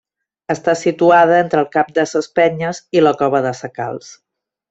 Està 0.53 0.73
situada 0.79 1.35
entre 1.41 1.61
el 1.63 1.67
Cap 1.75 1.91
de 1.99 2.07
ses 2.13 2.29
Penyes 2.41 2.81
i 3.01 3.05
la 3.09 3.13
cova 3.21 3.45
de 3.49 3.53
sa 3.61 3.71
Calç. 3.79 4.09